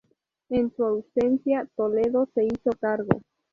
En 0.49 0.73
su 0.75 0.83
ausencia, 0.83 1.67
Toledo 1.75 2.27
se 2.33 2.43
hizo 2.45 2.71
cargo. 2.79 3.21